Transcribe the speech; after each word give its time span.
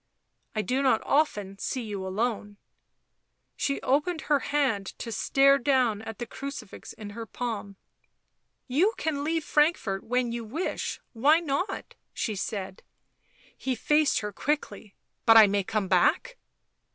"I 0.55 0.63
do 0.63 0.81
not 0.81 1.03
often 1.05 1.59
see 1.59 1.83
you 1.83 2.03
alone." 2.07 2.57
She 3.55 3.79
opened 3.83 4.21
her 4.21 4.39
hand 4.39 4.97
to 4.97 5.11
stare 5.11 5.59
down 5.59 6.01
at 6.01 6.17
the 6.17 6.25
crucifix 6.25 6.91
in 6.93 7.11
her 7.11 7.27
palm. 7.27 7.75
"You 8.65 8.95
can 8.97 9.23
leave 9.23 9.43
Frankfort 9.43 10.03
when 10.03 10.31
you 10.31 10.43
wish— 10.43 10.99
why 11.23 11.39
not?" 11.39 11.93
she 12.15 12.35
said. 12.35 12.81
He 13.55 13.75
faced 13.75 14.21
her 14.21 14.31
quickly." 14.31 14.95
But 15.27 15.37
I 15.37 15.45
may 15.45 15.63
come 15.63 15.87
back 15.87 16.37